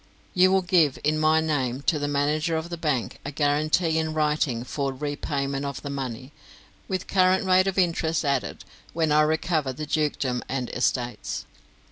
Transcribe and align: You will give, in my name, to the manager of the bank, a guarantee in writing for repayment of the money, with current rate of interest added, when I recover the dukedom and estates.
You 0.33 0.51
will 0.51 0.63
give, 0.63 0.97
in 1.03 1.19
my 1.19 1.41
name, 1.41 1.83
to 1.83 1.99
the 1.99 2.07
manager 2.07 2.57
of 2.57 2.71
the 2.71 2.75
bank, 2.75 3.19
a 3.23 3.31
guarantee 3.31 3.99
in 3.99 4.15
writing 4.15 4.63
for 4.63 4.91
repayment 4.91 5.63
of 5.63 5.83
the 5.83 5.91
money, 5.91 6.31
with 6.87 7.05
current 7.05 7.45
rate 7.45 7.67
of 7.67 7.77
interest 7.77 8.25
added, 8.25 8.63
when 8.93 9.11
I 9.11 9.21
recover 9.21 9.73
the 9.73 9.85
dukedom 9.85 10.41
and 10.49 10.71
estates. 10.71 11.45